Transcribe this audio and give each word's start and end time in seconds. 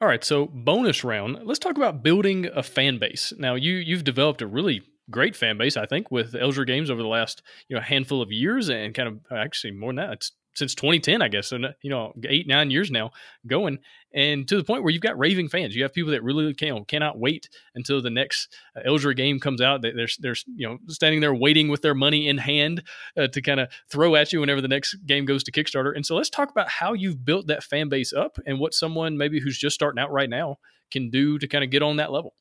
All 0.00 0.08
right, 0.08 0.22
so 0.22 0.46
bonus 0.46 1.04
round. 1.04 1.38
Let's 1.44 1.58
talk 1.58 1.76
about 1.76 2.02
building 2.02 2.46
a 2.54 2.62
fan 2.62 2.98
base. 2.98 3.32
Now, 3.38 3.54
you 3.54 3.74
you've 3.74 4.04
developed 4.04 4.42
a 4.42 4.46
really 4.46 4.82
great 5.10 5.34
fan 5.34 5.56
base, 5.56 5.76
I 5.76 5.86
think, 5.86 6.10
with 6.10 6.34
Elzra 6.34 6.66
Games 6.66 6.90
over 6.90 7.00
the 7.00 7.08
last 7.08 7.42
you 7.68 7.76
know 7.76 7.82
handful 7.82 8.20
of 8.20 8.30
years, 8.30 8.68
and 8.68 8.94
kind 8.94 9.08
of 9.08 9.20
actually 9.32 9.72
more 9.72 9.90
than 9.90 9.96
that. 9.96 10.12
It's 10.12 10.32
since 10.56 10.74
2010, 10.74 11.22
I 11.22 11.28
guess. 11.28 11.48
So 11.48 11.58
you 11.82 11.90
know, 11.90 12.12
eight 12.24 12.48
nine 12.48 12.70
years 12.70 12.90
now 12.90 13.10
going, 13.46 13.78
and 14.12 14.48
to 14.48 14.56
the 14.56 14.64
point 14.64 14.82
where 14.82 14.90
you've 14.90 15.02
got 15.02 15.18
raving 15.18 15.48
fans. 15.48 15.76
You 15.76 15.82
have 15.82 15.92
people 15.92 16.10
that 16.12 16.22
really 16.22 16.52
can 16.54 16.84
cannot 16.86 17.18
wait 17.18 17.48
until 17.74 18.00
the 18.00 18.10
next 18.10 18.54
uh, 18.74 19.12
game 19.12 19.38
comes 19.38 19.60
out. 19.60 19.82
They're 19.82 20.08
they're 20.18 20.36
you 20.46 20.66
know 20.66 20.78
standing 20.88 21.20
there 21.20 21.34
waiting 21.34 21.68
with 21.68 21.82
their 21.82 21.94
money 21.94 22.28
in 22.28 22.38
hand 22.38 22.82
uh, 23.16 23.28
to 23.28 23.42
kind 23.42 23.60
of 23.60 23.68
throw 23.90 24.16
at 24.16 24.32
you 24.32 24.40
whenever 24.40 24.60
the 24.60 24.68
next 24.68 24.94
game 25.06 25.26
goes 25.26 25.44
to 25.44 25.52
Kickstarter. 25.52 25.94
And 25.94 26.04
so 26.04 26.16
let's 26.16 26.30
talk 26.30 26.50
about 26.50 26.68
how 26.68 26.94
you've 26.94 27.24
built 27.24 27.46
that 27.48 27.62
fan 27.62 27.88
base 27.88 28.12
up 28.12 28.38
and 28.46 28.58
what 28.58 28.74
someone 28.74 29.18
maybe 29.18 29.40
who's 29.40 29.58
just 29.58 29.74
starting 29.74 30.02
out 30.02 30.10
right 30.10 30.30
now 30.30 30.58
can 30.90 31.10
do 31.10 31.38
to 31.38 31.46
kind 31.46 31.62
of 31.62 31.70
get 31.70 31.82
on 31.82 31.96
that 31.96 32.10
level. 32.10 32.34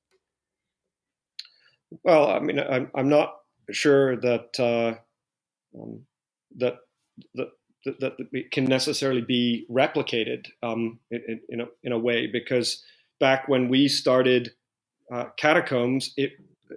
Well, 2.03 2.29
I 2.29 2.39
mean, 2.39 2.59
I'm 2.59 2.89
I'm 2.95 3.09
not 3.09 3.35
sure 3.71 4.15
that 4.17 4.59
uh, 4.59 5.79
um, 5.79 6.01
that 6.57 6.77
that 7.35 7.49
that, 7.85 7.99
that 7.99 8.51
can 8.51 8.65
necessarily 8.65 9.21
be 9.21 9.65
replicated 9.69 10.45
um, 10.63 10.99
in, 11.11 11.39
in, 11.49 11.61
a, 11.61 11.65
in 11.83 11.91
a 11.91 11.99
way 11.99 12.27
because 12.27 12.83
back 13.19 13.47
when 13.47 13.69
we 13.69 13.87
started 13.87 14.51
uh, 15.13 15.25
Catacombs 15.37 16.13
it, 16.17 16.33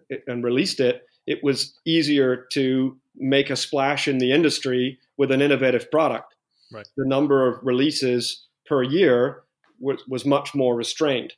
it, 0.09 0.23
and 0.27 0.45
released 0.45 0.81
it, 0.81 1.03
it 1.27 1.43
was 1.43 1.79
easier 1.85 2.47
to 2.53 2.97
make 3.17 3.51
a 3.51 3.57
splash 3.57 4.07
in 4.07 4.19
the 4.19 4.33
industry 4.33 4.99
with 5.17 5.31
an 5.31 5.43
innovative 5.43 5.91
product. 5.91 6.35
Right. 6.73 6.87
The 6.97 7.07
number 7.07 7.49
of 7.49 7.59
releases 7.63 8.47
per 8.67 8.83
year 8.83 9.43
was, 9.81 10.03
was 10.09 10.25
much 10.25 10.55
more 10.55 10.77
restrained. 10.77 11.33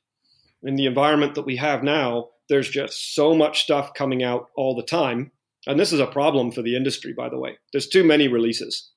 In 0.63 0.77
the 0.77 0.87
environment 0.87 1.35
that 1.37 1.47
we 1.47 1.57
have 1.57 1.83
now, 1.83 2.29
there's 2.49 2.69
just 2.69 3.15
so 3.15 3.35
much 3.35 3.63
stuff 3.63 3.95
coming 3.95 4.23
out 4.23 4.49
all 4.57 4.75
the 4.75 4.83
time. 4.83 5.31
And 5.67 5.79
this 5.79 5.93
is 5.93 6.01
a 6.01 6.07
problem 6.07 6.51
for 6.51 6.63
the 6.63 6.77
industry, 6.77 7.13
by 7.13 7.29
the 7.29 7.39
way. 7.39 7.59
There's 7.73 7.89
too 7.89 8.05
many 8.05 8.29
releases 8.29 8.91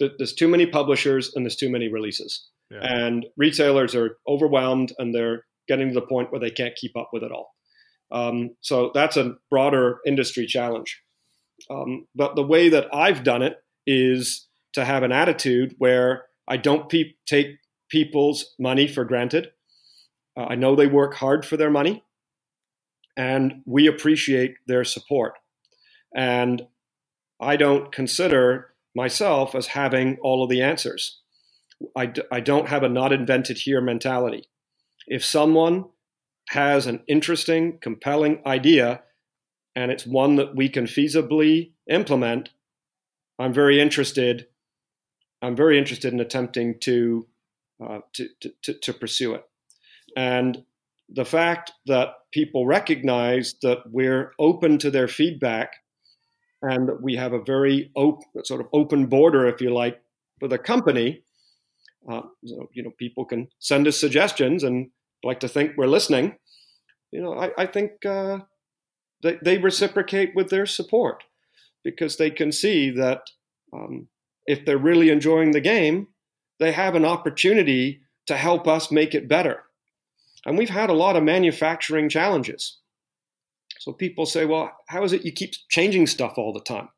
there's 0.00 0.34
too 0.34 0.48
many 0.48 0.66
publishers 0.66 1.32
and 1.34 1.44
there's 1.44 1.56
too 1.56 1.70
many 1.70 1.88
releases. 1.88 2.48
Yeah. 2.70 2.80
And 2.82 3.26
retailers 3.36 3.94
are 3.94 4.16
overwhelmed 4.26 4.92
and 4.98 5.14
they're 5.14 5.44
getting 5.68 5.88
to 5.88 5.94
the 5.94 6.06
point 6.06 6.30
where 6.30 6.40
they 6.40 6.50
can't 6.50 6.74
keep 6.76 6.96
up 6.96 7.10
with 7.12 7.22
it 7.22 7.32
all. 7.32 7.54
Um, 8.12 8.50
so 8.60 8.90
that's 8.94 9.16
a 9.16 9.36
broader 9.50 9.98
industry 10.06 10.46
challenge. 10.46 11.00
Um, 11.68 12.06
but 12.14 12.36
the 12.36 12.42
way 12.42 12.68
that 12.68 12.92
I've 12.94 13.22
done 13.22 13.42
it 13.42 13.56
is 13.86 14.48
to 14.72 14.84
have 14.84 15.02
an 15.02 15.12
attitude 15.12 15.74
where 15.78 16.24
I 16.48 16.56
don't 16.56 16.88
pe- 16.88 17.14
take 17.26 17.58
people's 17.88 18.54
money 18.58 18.86
for 18.88 19.04
granted. 19.04 19.50
Uh, 20.36 20.44
I 20.44 20.54
know 20.54 20.74
they 20.74 20.86
work 20.86 21.14
hard 21.14 21.44
for 21.44 21.56
their 21.56 21.70
money, 21.70 22.02
and 23.16 23.62
we 23.66 23.86
appreciate 23.86 24.54
their 24.66 24.84
support. 24.84 25.34
And 26.14 26.62
I 27.40 27.56
don't 27.56 27.92
consider 27.92 28.69
myself 28.94 29.54
as 29.54 29.68
having 29.68 30.18
all 30.22 30.42
of 30.42 30.50
the 30.50 30.62
answers. 30.62 31.20
I 31.96 32.06
d- 32.06 32.22
I 32.30 32.40
don't 32.40 32.68
have 32.68 32.82
a 32.82 32.88
not 32.88 33.12
invented 33.12 33.58
here 33.58 33.80
mentality. 33.80 34.48
If 35.06 35.24
someone 35.24 35.86
has 36.50 36.86
an 36.86 37.02
interesting, 37.06 37.78
compelling 37.80 38.42
idea 38.44 39.02
and 39.76 39.90
it's 39.90 40.06
one 40.06 40.36
that 40.36 40.56
we 40.56 40.68
can 40.68 40.84
feasibly 40.84 41.72
implement, 41.88 42.50
I'm 43.38 43.52
very 43.52 43.80
interested. 43.80 44.46
I'm 45.42 45.56
very 45.56 45.78
interested 45.78 46.12
in 46.12 46.20
attempting 46.20 46.78
to, 46.80 47.26
uh, 47.82 48.00
to, 48.14 48.28
to, 48.62 48.74
to 48.74 48.92
pursue 48.92 49.34
it. 49.34 49.44
And 50.16 50.64
the 51.08 51.24
fact 51.24 51.72
that 51.86 52.14
people 52.32 52.66
recognize 52.66 53.54
that 53.62 53.78
we're 53.86 54.32
open 54.38 54.78
to 54.78 54.90
their 54.90 55.08
feedback 55.08 55.76
and 56.62 56.90
we 57.00 57.16
have 57.16 57.32
a 57.32 57.42
very 57.42 57.90
open, 57.96 58.44
sort 58.44 58.60
of 58.60 58.68
open 58.72 59.06
border, 59.06 59.46
if 59.46 59.60
you 59.60 59.72
like, 59.72 60.00
for 60.38 60.48
the 60.48 60.58
company. 60.58 61.22
Uh, 62.10 62.22
so, 62.44 62.68
you 62.72 62.82
know, 62.82 62.92
people 62.98 63.24
can 63.24 63.48
send 63.58 63.86
us 63.86 63.98
suggestions 63.98 64.64
and 64.64 64.90
like 65.22 65.40
to 65.40 65.48
think 65.48 65.72
we're 65.76 65.86
listening. 65.86 66.36
You 67.12 67.22
know, 67.22 67.34
I, 67.34 67.50
I 67.58 67.66
think 67.66 68.04
uh, 68.06 68.38
they, 69.22 69.38
they, 69.42 69.58
reciprocate 69.58 70.34
with 70.34 70.48
their 70.48 70.66
support 70.66 71.24
because 71.84 72.16
they 72.16 72.30
can 72.30 72.52
see 72.52 72.90
that 72.90 73.22
um, 73.72 74.08
if 74.46 74.64
they're 74.64 74.78
really 74.78 75.10
enjoying 75.10 75.50
the 75.50 75.60
game, 75.60 76.08
they 76.58 76.72
have 76.72 76.94
an 76.94 77.04
opportunity 77.04 78.00
to 78.26 78.36
help 78.36 78.68
us 78.68 78.90
make 78.90 79.14
it 79.14 79.28
better. 79.28 79.64
And 80.46 80.56
we've 80.56 80.70
had 80.70 80.90
a 80.90 80.94
lot 80.94 81.16
of 81.16 81.22
manufacturing 81.22 82.08
challenges. 82.08 82.78
So 83.80 83.94
people 83.94 84.26
say, 84.26 84.44
well, 84.44 84.70
how 84.88 85.02
is 85.04 85.14
it 85.14 85.24
you 85.24 85.32
keep 85.32 85.54
changing 85.70 86.06
stuff 86.06 86.34
all 86.36 86.52
the 86.52 86.60
time? 86.60 86.90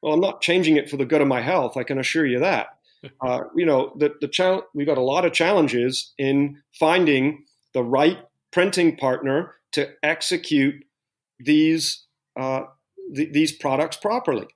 Well, 0.00 0.14
I'm 0.14 0.20
not 0.20 0.40
changing 0.40 0.76
it 0.78 0.88
for 0.88 0.96
the 0.96 1.04
good 1.04 1.20
of 1.20 1.28
my 1.28 1.42
health. 1.42 1.76
I 1.76 1.84
can 1.84 1.98
assure 1.98 2.26
you 2.26 2.40
that. 2.40 2.68
Uh, 3.26 3.40
you 3.56 3.64
know, 3.64 3.94
the, 3.96 4.12
the 4.20 4.28
challenge, 4.28 4.64
we've 4.74 4.86
got 4.86 4.98
a 4.98 5.02
lot 5.02 5.24
of 5.24 5.32
challenges 5.32 6.12
in 6.18 6.60
finding 6.78 7.46
the 7.72 7.82
right 7.82 8.18
printing 8.52 8.94
partner 8.94 9.54
to 9.72 9.88
execute 10.02 10.74
these 11.38 12.04
uh, 12.38 12.64
th- 13.16 13.32
these 13.32 13.52
products 13.52 13.96
properly. 13.96 14.46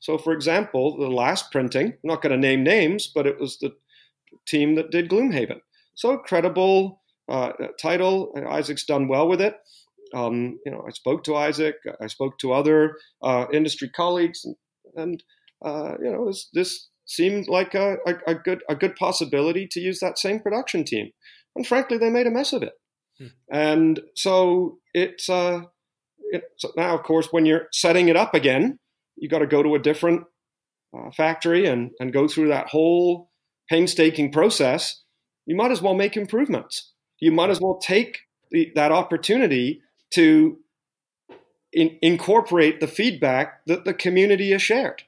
So, 0.00 0.18
for 0.18 0.34
example, 0.34 0.98
the 0.98 1.08
last 1.08 1.50
printing, 1.50 1.86
I'm 1.86 1.98
not 2.02 2.20
going 2.20 2.32
to 2.32 2.36
name 2.36 2.62
names, 2.62 3.06
but 3.06 3.26
it 3.26 3.40
was 3.40 3.56
the 3.56 3.74
team 4.46 4.74
that 4.74 4.90
did 4.90 5.08
Gloomhaven. 5.08 5.60
So 5.94 6.18
credible 6.18 7.00
uh, 7.26 7.52
title. 7.80 8.34
Isaac's 8.50 8.84
done 8.84 9.08
well 9.08 9.26
with 9.26 9.40
it. 9.40 9.56
Um, 10.14 10.58
you 10.64 10.72
know, 10.72 10.84
I 10.86 10.90
spoke 10.90 11.24
to 11.24 11.36
Isaac. 11.36 11.76
I 12.00 12.06
spoke 12.06 12.38
to 12.38 12.52
other 12.52 12.96
uh, 13.22 13.46
industry 13.52 13.88
colleagues, 13.88 14.44
and, 14.44 14.56
and 14.96 15.24
uh, 15.64 15.94
you 16.02 16.10
know, 16.10 16.26
this, 16.26 16.48
this 16.52 16.88
seemed 17.06 17.48
like 17.48 17.74
a, 17.74 17.96
a, 18.06 18.14
a, 18.28 18.34
good 18.34 18.62
a 18.68 18.74
good 18.74 18.96
possibility 18.96 19.66
to 19.70 19.80
use 19.80 20.00
that 20.00 20.18
same 20.18 20.40
production 20.40 20.84
team. 20.84 21.10
And 21.56 21.66
frankly, 21.66 21.98
they 21.98 22.10
made 22.10 22.26
a 22.26 22.30
mess 22.30 22.52
of 22.52 22.62
it. 22.62 22.72
Hmm. 23.18 23.26
And 23.50 24.00
so 24.14 24.78
it's 24.92 25.28
uh, 25.28 25.62
it, 26.18 26.44
so 26.56 26.70
now, 26.76 26.94
of 26.94 27.02
course, 27.02 27.28
when 27.30 27.46
you're 27.46 27.68
setting 27.72 28.08
it 28.08 28.16
up 28.16 28.34
again, 28.34 28.78
you 29.16 29.28
got 29.28 29.38
to 29.38 29.46
go 29.46 29.62
to 29.62 29.74
a 29.74 29.78
different 29.78 30.24
uh, 30.96 31.10
factory 31.16 31.66
and 31.66 31.90
and 32.00 32.12
go 32.12 32.28
through 32.28 32.48
that 32.48 32.68
whole 32.68 33.30
painstaking 33.70 34.32
process. 34.32 35.02
You 35.46 35.56
might 35.56 35.70
as 35.70 35.82
well 35.82 35.94
make 35.94 36.16
improvements. 36.16 36.92
You 37.20 37.32
might 37.32 37.50
as 37.50 37.60
well 37.60 37.78
take 37.78 38.18
the, 38.50 38.72
that 38.74 38.92
opportunity 38.92 39.80
to 40.12 40.58
in, 41.72 41.98
incorporate 42.02 42.80
the 42.80 42.86
feedback 42.86 43.64
that 43.66 43.84
the 43.84 43.94
community 43.94 44.52
has 44.52 44.62
shared. 44.62 45.02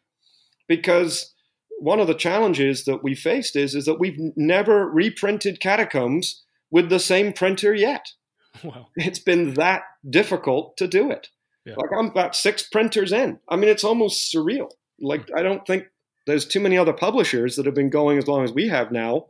Because 0.68 1.32
one 1.78 2.00
of 2.00 2.06
the 2.06 2.14
challenges 2.14 2.84
that 2.84 3.02
we 3.04 3.14
faced 3.14 3.56
is, 3.56 3.74
is 3.74 3.84
that 3.84 4.00
we've 4.00 4.18
never 4.36 4.88
reprinted 4.88 5.60
catacombs 5.60 6.42
with 6.70 6.88
the 6.88 6.98
same 6.98 7.32
printer 7.32 7.74
yet. 7.74 8.12
Wow. 8.64 8.86
It's 8.96 9.18
been 9.18 9.52
that 9.54 9.82
difficult 10.08 10.78
to 10.78 10.88
do 10.88 11.10
it. 11.10 11.28
Yeah. 11.66 11.74
Like 11.76 11.90
I'm 11.92 12.06
about 12.06 12.34
six 12.34 12.62
printers 12.62 13.12
in. 13.12 13.38
I 13.50 13.56
mean, 13.56 13.68
it's 13.68 13.84
almost 13.84 14.34
surreal. 14.34 14.70
Like 14.98 15.28
I 15.36 15.42
don't 15.42 15.66
think 15.66 15.84
there's 16.26 16.46
too 16.46 16.60
many 16.60 16.78
other 16.78 16.94
publishers 16.94 17.56
that 17.56 17.66
have 17.66 17.74
been 17.74 17.90
going 17.90 18.16
as 18.16 18.26
long 18.26 18.44
as 18.44 18.52
we 18.52 18.68
have 18.68 18.90
now 18.90 19.26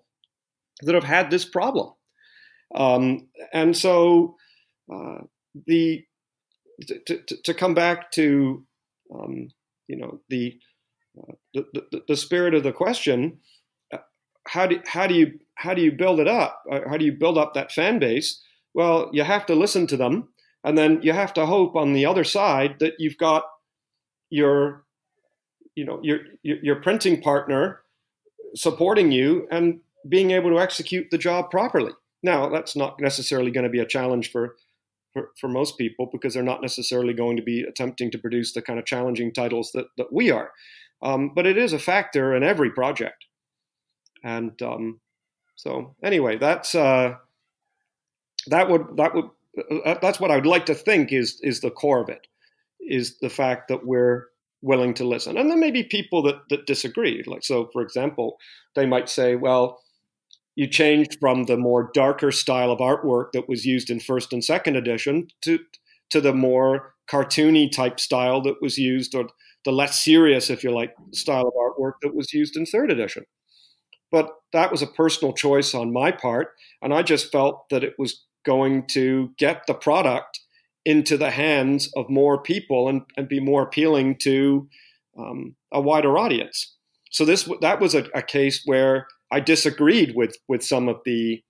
that 0.83 0.95
have 0.95 1.03
had 1.03 1.29
this 1.29 1.45
problem. 1.45 1.93
Um, 2.73 3.27
and 3.53 3.77
so 3.77 4.37
uh, 4.95 5.23
the 5.67 6.05
to, 6.87 7.19
to, 7.19 7.37
to, 7.45 7.55
come 7.55 7.75
back 7.75 8.11
to 8.13 8.65
um, 9.15 9.49
you 9.89 9.97
know 9.97 10.21
the, 10.29 10.59
uh, 11.19 11.33
the, 11.55 11.65
the, 11.73 12.03
the 12.09 12.17
spirit 12.17 12.55
of 12.55 12.63
the 12.63 12.73
question 12.73 13.39
uh, 13.93 13.99
how 14.47 14.67
do 14.67 14.81
how 14.87 15.07
do 15.07 15.15
you 15.15 15.39
how 15.55 15.73
do 15.73 15.83
you 15.83 15.93
build 15.93 16.21
it 16.21 16.29
up? 16.29 16.63
Uh, 16.71 16.81
how 16.89 16.97
do 16.97 17.05
you 17.05 17.13
build 17.13 17.39
up 17.39 17.55
that 17.55 17.73
fan 17.73 17.99
base? 17.99 18.43
Well 18.75 19.11
you 19.13 19.23
have 19.23 19.47
to 19.47 19.55
listen 19.55 19.87
to 19.89 19.97
them 19.97 20.29
and 20.65 20.77
then 20.77 21.01
you 21.03 21.13
have 21.13 21.33
to 21.35 21.47
hope 21.47 21.77
on 21.77 21.93
the 21.93 22.07
other 22.07 22.25
side 22.25 22.77
that 22.81 22.95
you've 22.99 23.19
got 23.19 23.45
your 24.29 24.85
you 25.75 25.85
know 25.85 26.01
your 26.03 26.19
your, 26.43 26.59
your 26.63 26.77
printing 26.77 27.23
partner 27.23 27.81
supporting 28.55 29.13
you 29.13 29.47
and 29.51 29.81
being 30.09 30.31
able 30.31 30.51
to 30.51 30.61
execute 30.61 31.09
the 31.11 31.19
job 31.19 31.51
properly. 31.51 31.93
Now 32.23 32.49
that's 32.49 32.77
not 32.77 33.01
necessarily 33.01 33.51
going 33.51 33.65
to 33.65 33.71
be 33.71 33.81
a 33.81 33.87
challenge 33.87 34.31
for 34.31 34.57
for, 35.17 35.31
for 35.41 35.49
most 35.49 35.79
people 35.79 36.11
because 36.13 36.35
they're 36.35 36.43
not 36.43 36.61
necessarily 36.61 37.15
going 37.15 37.37
to 37.39 37.43
be 37.43 37.63
attempting 37.63 38.11
to 38.11 38.19
produce 38.19 38.53
the 38.53 38.61
kind 38.61 38.79
of 38.79 38.85
challenging 38.85 39.33
titles 39.33 39.73
that, 39.73 39.87
that 39.97 40.13
we 40.13 40.31
are. 40.31 40.51
Um, 41.03 41.33
but 41.35 41.47
it 41.47 41.57
is 41.57 41.73
a 41.73 41.79
factor 41.79 42.35
in 42.35 42.43
every 42.43 42.71
project. 42.71 43.25
And 44.23 44.61
um, 44.61 45.01
so, 45.55 45.95
anyway, 46.03 46.37
that's 46.37 46.75
uh, 46.75 47.15
that 48.49 48.69
would 48.69 48.97
that 48.97 49.15
would 49.15 49.31
uh, 49.85 49.95
that's 50.03 50.21
what 50.21 50.31
I 50.31 50.37
would 50.37 50.47
like 50.47 50.67
to 50.67 50.75
think 50.75 51.13
is 51.13 51.41
is 51.43 51.61
the 51.61 51.71
core 51.71 52.03
of 52.03 52.09
it, 52.09 52.27
is 52.81 53.19
the 53.19 53.31
fact 53.31 53.69
that 53.69 53.87
we're 53.87 54.27
willing 54.63 54.95
to 54.95 55.05
listen. 55.07 55.39
And 55.39 55.51
there 55.51 55.57
may 55.57 55.71
be 55.71 55.85
people 55.85 56.23
that 56.23 56.37
that 56.51 56.67
disagree. 56.67 57.23
Like 57.27 57.45
so, 57.45 57.69
for 57.73 57.83
example, 57.83 58.37
they 58.75 58.87
might 58.87 59.09
say, 59.09 59.37
well, 59.37 59.81
you 60.57 60.67
changed 60.67 61.19
from 61.21 61.45
the 61.45 61.57
more 61.57 61.91
darker 61.95 62.33
style 62.33 62.73
of 62.73 62.81
artwork 62.81 63.33
that 63.33 63.49
was 63.49 63.65
used 63.65 63.91
in 63.91 64.01
first 64.01 64.33
and 64.33 64.43
second 64.43 64.77
edition 64.77 65.29
to 65.43 65.61
to 66.11 66.21
the 66.21 66.33
more 66.33 66.95
cartoony 67.11 67.71
type 67.71 68.01
style 68.01 68.41
that 68.43 68.61
was 68.61 68.79
used, 68.79 69.15
or 69.15 69.29
the 69.65 69.73
less 69.73 70.03
serious, 70.03 70.51
if 70.51 70.65
you 70.65 70.71
like, 70.71 70.95
style 71.13 71.47
of 71.47 71.55
artwork 71.55 71.95
that 72.03 72.15
was 72.15 72.33
used 72.33 72.57
in 72.57 72.67
third 72.67 72.91
edition. 72.91 73.25
But 74.11 74.31
that 74.53 74.71
was 74.71 74.83
a 74.83 74.87
personal 74.87 75.33
choice 75.33 75.75
on 75.75 75.93
my 75.93 76.11
part, 76.11 76.55
and 76.83 76.95
I 76.95 77.03
just 77.03 77.31
felt 77.31 77.69
that 77.71 77.85
it 77.85 77.95
was 77.99 78.25
going 78.45 78.87
to 78.87 79.33
get 79.39 79.67
the 79.67 79.75
product 79.75 80.41
into 80.85 81.17
the 81.17 81.33
hands 81.33 81.91
of 81.97 82.09
more 82.09 82.41
people 82.41 82.89
and, 82.89 83.03
and 83.17 83.29
be 83.29 83.41
more 83.41 83.63
appealing 83.63 84.17
to 84.17 84.69
um, 85.19 85.57
a 85.73 85.81
wider 85.81 86.17
audience. 86.17 86.77
So 87.11 87.25
this 87.25 87.49
that 87.61 87.81
was 87.81 87.95
a, 87.95 88.05
a, 88.15 88.23
case 88.23 88.63
where 88.65 89.07
I 89.31 89.41
disagreed 89.41 90.15
with 90.15 90.37
with 90.49 90.63
some 90.63 90.89
of 90.89 91.01
the 91.05 91.43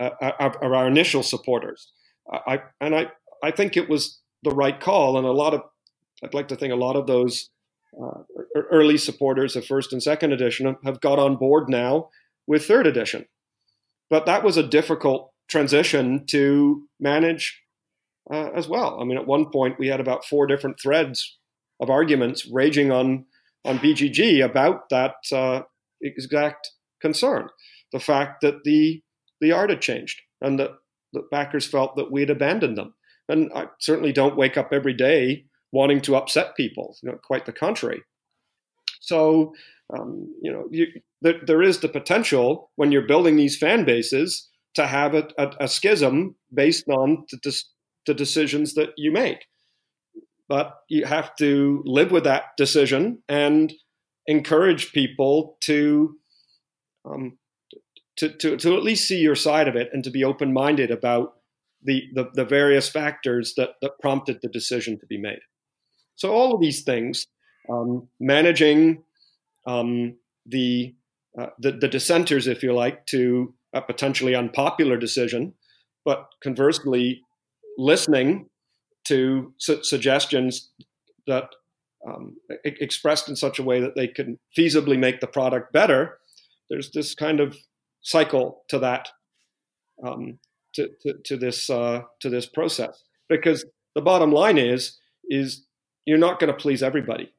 uh, 0.00 0.10
uh 0.20 0.32
of 0.40 0.72
our 0.72 0.86
initial 0.86 1.22
supporters. 1.22 1.92
I 2.30 2.62
and 2.80 2.94
I 2.94 3.08
I 3.42 3.50
think 3.50 3.76
it 3.76 3.88
was 3.88 4.20
the 4.42 4.50
right 4.50 4.78
call, 4.78 5.18
and 5.18 5.26
a 5.26 5.32
lot 5.32 5.54
of 5.54 5.62
I'd 6.22 6.34
like 6.34 6.48
to 6.48 6.56
think 6.56 6.72
a 6.72 6.76
lot 6.76 6.96
of 6.96 7.06
those 7.06 7.50
uh, 8.02 8.22
early 8.70 8.98
supporters 8.98 9.56
of 9.56 9.66
first 9.66 9.92
and 9.92 10.02
second 10.02 10.32
edition 10.32 10.76
have 10.84 11.00
got 11.00 11.18
on 11.18 11.36
board 11.36 11.68
now 11.68 12.08
with 12.46 12.66
third 12.66 12.86
edition. 12.86 13.26
But 14.10 14.26
that 14.26 14.42
was 14.42 14.56
a 14.56 14.62
difficult 14.62 15.32
transition 15.48 16.26
to 16.26 16.86
manage 16.98 17.62
uh, 18.32 18.50
as 18.54 18.68
well. 18.68 19.00
I 19.00 19.04
mean, 19.04 19.18
at 19.18 19.26
one 19.26 19.50
point 19.50 19.78
we 19.78 19.88
had 19.88 20.00
about 20.00 20.24
four 20.24 20.46
different 20.46 20.78
threads 20.80 21.38
of 21.80 21.90
arguments 21.90 22.48
raging 22.50 22.90
on 22.90 23.26
on 23.64 23.78
BGG 23.78 24.44
about 24.44 24.90
that 24.90 25.14
uh, 25.32 25.62
exact 26.02 26.70
concern, 27.04 27.48
the 27.92 28.04
fact 28.10 28.40
that 28.42 28.64
the 28.64 29.02
the 29.40 29.52
art 29.52 29.70
had 29.70 29.82
changed 29.82 30.18
and 30.40 30.58
that 30.58 30.70
backers 31.30 31.66
felt 31.66 31.96
that 31.96 32.10
we'd 32.12 32.30
abandoned 32.30 32.76
them. 32.78 32.94
And 33.28 33.50
I 33.54 33.66
certainly 33.78 34.12
don't 34.12 34.36
wake 34.36 34.56
up 34.60 34.72
every 34.72 34.94
day 34.94 35.44
wanting 35.72 36.00
to 36.02 36.16
upset 36.16 36.56
people. 36.56 36.96
You 37.02 37.10
know, 37.10 37.18
quite 37.30 37.46
the 37.46 37.52
contrary. 37.52 38.02
So, 39.00 39.52
um, 39.94 40.10
you 40.42 40.52
know, 40.52 40.64
you, 40.70 40.86
there, 41.20 41.40
there 41.46 41.62
is 41.62 41.78
the 41.78 41.88
potential 41.88 42.70
when 42.76 42.92
you're 42.92 43.06
building 43.12 43.36
these 43.36 43.58
fan 43.58 43.84
bases 43.84 44.48
to 44.74 44.86
have 44.86 45.14
a, 45.14 45.28
a, 45.38 45.46
a 45.60 45.68
schism 45.68 46.36
based 46.52 46.88
on 46.88 47.24
the, 47.30 47.62
the 48.06 48.14
decisions 48.14 48.74
that 48.74 48.90
you 48.96 49.12
make. 49.12 49.46
But 50.48 50.74
you 50.88 51.06
have 51.06 51.34
to 51.36 51.82
live 51.84 52.10
with 52.10 52.24
that 52.24 52.44
decision 52.56 53.22
and 53.28 53.72
encourage 54.26 54.92
people 54.92 55.56
to, 55.62 56.16
um, 57.04 57.38
to, 58.16 58.28
to, 58.28 58.56
to 58.56 58.76
at 58.76 58.82
least 58.82 59.08
see 59.08 59.18
your 59.18 59.34
side 59.34 59.68
of 59.68 59.76
it 59.76 59.90
and 59.92 60.04
to 60.04 60.10
be 60.10 60.24
open 60.24 60.52
minded 60.52 60.90
about 60.90 61.34
the, 61.82 62.04
the, 62.14 62.30
the 62.34 62.44
various 62.44 62.88
factors 62.88 63.54
that, 63.56 63.70
that 63.82 63.98
prompted 64.00 64.38
the 64.40 64.48
decision 64.48 64.98
to 65.00 65.06
be 65.06 65.18
made. 65.18 65.40
So, 66.16 66.32
all 66.32 66.54
of 66.54 66.60
these 66.60 66.82
things, 66.82 67.26
um, 67.68 68.08
managing 68.20 69.02
um, 69.66 70.16
the, 70.46 70.94
uh, 71.38 71.48
the, 71.58 71.72
the 71.72 71.88
dissenters, 71.88 72.46
if 72.46 72.62
you 72.62 72.72
like, 72.72 73.06
to 73.06 73.54
a 73.72 73.82
potentially 73.82 74.34
unpopular 74.34 74.96
decision, 74.96 75.54
but 76.04 76.28
conversely, 76.42 77.22
listening 77.76 78.48
to 79.04 79.52
su- 79.58 79.82
suggestions 79.82 80.70
that 81.26 81.48
um, 82.06 82.36
expressed 82.64 83.28
in 83.28 83.36
such 83.36 83.58
a 83.58 83.62
way 83.62 83.80
that 83.80 83.96
they 83.96 84.06
can 84.06 84.38
feasibly 84.56 84.98
make 84.98 85.20
the 85.20 85.26
product 85.26 85.72
better. 85.72 86.18
There's 86.70 86.90
this 86.90 87.14
kind 87.14 87.40
of 87.40 87.56
cycle 88.00 88.62
to 88.68 88.78
that, 88.80 89.08
um, 90.02 90.38
to, 90.74 90.90
to, 91.02 91.14
to, 91.24 91.36
this 91.36 91.70
uh, 91.70 92.02
to 92.20 92.30
this 92.30 92.46
process. 92.46 93.02
Because 93.28 93.64
the 93.94 94.02
bottom 94.02 94.32
line 94.32 94.58
is 94.58 94.98
is 95.28 95.62
you're 96.04 96.18
not 96.18 96.38
going 96.38 96.52
to 96.52 96.58
please 96.58 96.82
everybody. 96.82 97.32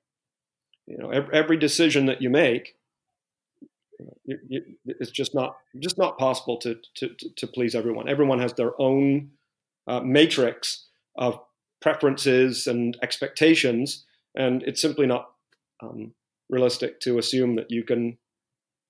You 0.87 0.97
know, 0.97 1.09
every, 1.09 1.33
every 1.33 1.57
decision 1.57 2.05
that 2.07 2.21
you 2.21 2.29
make 2.29 2.75
you, 4.25 4.39
you, 4.47 4.61
it's 4.85 5.11
just 5.11 5.33
not 5.33 5.57
just 5.79 5.97
not 5.97 6.17
possible 6.17 6.57
to, 6.57 6.77
to, 6.95 7.09
to 7.35 7.47
please 7.47 7.75
everyone. 7.75 8.09
Everyone 8.09 8.39
has 8.39 8.53
their 8.53 8.79
own 8.79 9.31
uh, 9.87 10.01
matrix 10.01 10.85
of 11.17 11.39
preferences 11.81 12.67
and 12.67 12.97
expectations, 13.01 14.05
and 14.35 14.63
it's 14.63 14.81
simply 14.81 15.05
not 15.05 15.29
um, 15.81 16.13
realistic 16.49 16.99
to 17.01 17.17
assume 17.17 17.55
that 17.55 17.71
you 17.71 17.83
can 17.83 18.17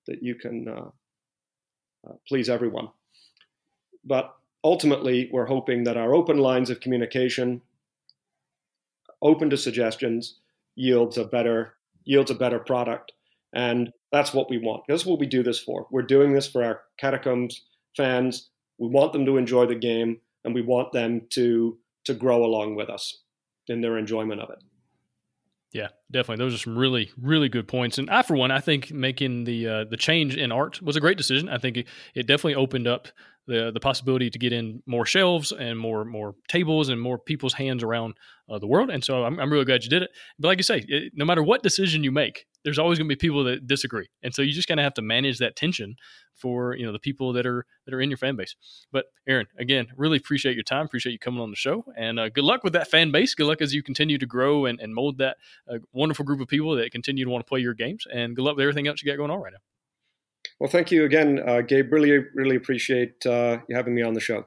that 0.06 0.22
you 0.22 0.34
can 0.34 0.68
uh, 0.68 0.90
uh, 2.08 2.12
please 2.28 2.48
everyone. 2.48 2.88
But 4.04 4.34
ultimately, 4.62 5.28
we're 5.32 5.46
hoping 5.46 5.84
that 5.84 5.96
our 5.96 6.14
open 6.14 6.38
lines 6.38 6.70
of 6.70 6.80
communication, 6.80 7.62
open 9.22 9.50
to 9.50 9.56
suggestions, 9.56 10.38
yields 10.74 11.18
a 11.18 11.24
better 11.24 11.74
yields 12.04 12.30
a 12.30 12.34
better 12.34 12.60
product. 12.60 13.12
And 13.52 13.92
that's 14.12 14.32
what 14.32 14.48
we 14.48 14.58
want. 14.58 14.84
That's 14.88 15.04
what 15.06 15.18
we 15.18 15.26
do 15.26 15.42
this 15.42 15.58
for. 15.58 15.86
We're 15.90 16.02
doing 16.02 16.32
this 16.32 16.46
for 16.46 16.62
our 16.62 16.82
catacombs 16.98 17.62
fans. 17.96 18.48
We 18.78 18.88
want 18.88 19.12
them 19.12 19.26
to 19.26 19.38
enjoy 19.38 19.66
the 19.66 19.74
game, 19.74 20.20
and 20.44 20.54
we 20.54 20.62
want 20.62 20.92
them 20.92 21.22
to 21.30 21.78
to 22.04 22.14
grow 22.14 22.44
along 22.44 22.76
with 22.76 22.88
us 22.88 23.22
in 23.66 23.80
their 23.80 23.98
enjoyment 23.98 24.40
of 24.40 24.50
it. 24.50 24.62
Yeah, 25.72 25.88
definitely. 26.10 26.42
Those 26.44 26.54
are 26.54 26.58
some 26.58 26.78
really, 26.78 27.10
really 27.20 27.48
good 27.48 27.68
points. 27.68 27.98
And 27.98 28.08
I, 28.08 28.22
for 28.22 28.36
one, 28.36 28.50
I 28.50 28.60
think 28.60 28.92
making 28.92 29.44
the 29.44 29.68
uh, 29.68 29.84
the 29.84 29.96
change 29.96 30.36
in 30.36 30.52
art 30.52 30.80
was 30.80 30.96
a 30.96 31.00
great 31.00 31.18
decision. 31.18 31.48
I 31.48 31.58
think 31.58 31.76
it, 31.76 31.86
it 32.14 32.26
definitely 32.26 32.54
opened 32.54 32.86
up 32.86 33.08
the 33.46 33.70
the 33.72 33.80
possibility 33.80 34.30
to 34.30 34.38
get 34.38 34.52
in 34.52 34.82
more 34.86 35.04
shelves 35.04 35.52
and 35.52 35.78
more 35.78 36.04
more 36.04 36.34
tables 36.48 36.88
and 36.88 37.00
more 37.00 37.18
people's 37.18 37.52
hands 37.52 37.82
around 37.82 38.14
uh, 38.48 38.58
the 38.58 38.66
world. 38.66 38.90
And 38.90 39.04
so 39.04 39.24
I'm, 39.24 39.38
I'm 39.38 39.52
really 39.52 39.64
glad 39.64 39.82
you 39.84 39.90
did 39.90 40.02
it. 40.02 40.10
But 40.38 40.48
like 40.48 40.58
you 40.58 40.64
say, 40.64 40.84
it, 40.86 41.12
no 41.14 41.24
matter 41.24 41.42
what 41.42 41.62
decision 41.62 42.02
you 42.04 42.12
make, 42.12 42.46
there's 42.66 42.80
always 42.80 42.98
going 42.98 43.08
to 43.08 43.14
be 43.14 43.16
people 43.16 43.44
that 43.44 43.68
disagree, 43.68 44.08
and 44.24 44.34
so 44.34 44.42
you 44.42 44.52
just 44.52 44.66
kind 44.66 44.80
of 44.80 44.84
have 44.84 44.94
to 44.94 45.02
manage 45.02 45.38
that 45.38 45.54
tension 45.54 45.94
for 46.34 46.74
you 46.74 46.84
know 46.84 46.90
the 46.90 46.98
people 46.98 47.32
that 47.32 47.46
are 47.46 47.64
that 47.84 47.94
are 47.94 48.00
in 48.00 48.10
your 48.10 48.16
fan 48.16 48.34
base. 48.34 48.56
But 48.90 49.06
Aaron, 49.28 49.46
again, 49.56 49.86
really 49.96 50.16
appreciate 50.16 50.56
your 50.56 50.64
time. 50.64 50.84
Appreciate 50.84 51.12
you 51.12 51.20
coming 51.20 51.40
on 51.40 51.50
the 51.50 51.56
show, 51.56 51.84
and 51.96 52.18
uh, 52.18 52.28
good 52.28 52.42
luck 52.42 52.64
with 52.64 52.72
that 52.72 52.90
fan 52.90 53.12
base. 53.12 53.36
Good 53.36 53.46
luck 53.46 53.62
as 53.62 53.72
you 53.72 53.84
continue 53.84 54.18
to 54.18 54.26
grow 54.26 54.66
and, 54.66 54.80
and 54.80 54.92
mold 54.92 55.18
that 55.18 55.36
uh, 55.70 55.78
wonderful 55.92 56.24
group 56.24 56.40
of 56.40 56.48
people 56.48 56.74
that 56.74 56.90
continue 56.90 57.24
to 57.24 57.30
want 57.30 57.46
to 57.46 57.48
play 57.48 57.60
your 57.60 57.74
games. 57.74 58.04
And 58.12 58.34
good 58.34 58.42
luck 58.42 58.56
with 58.56 58.64
everything 58.64 58.88
else 58.88 59.00
you 59.00 59.08
got 59.10 59.16
going 59.16 59.30
on 59.30 59.40
right 59.40 59.52
now. 59.52 59.60
Well, 60.58 60.68
thank 60.68 60.90
you 60.90 61.04
again, 61.04 61.40
uh, 61.46 61.60
Gabe. 61.60 61.92
Really, 61.92 62.18
really 62.34 62.56
appreciate 62.56 63.24
uh, 63.24 63.58
you 63.68 63.76
having 63.76 63.94
me 63.94 64.02
on 64.02 64.14
the 64.14 64.20
show. 64.20 64.46